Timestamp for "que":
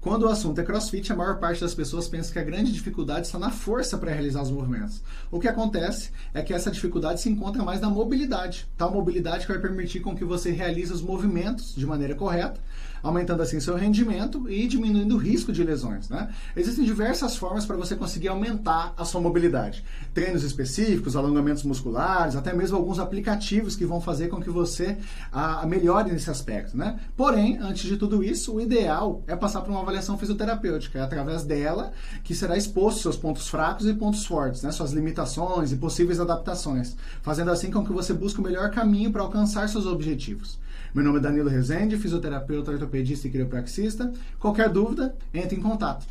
2.32-2.38, 5.38-5.46, 6.40-6.54, 9.44-9.52, 10.16-10.24, 23.76-23.84, 24.40-24.48, 32.22-32.34, 37.84-37.92